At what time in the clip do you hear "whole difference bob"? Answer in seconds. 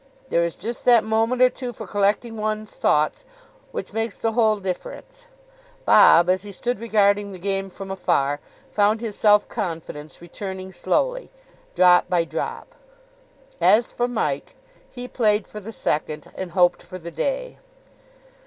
4.31-6.27